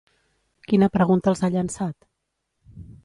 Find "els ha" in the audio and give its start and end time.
1.33-1.49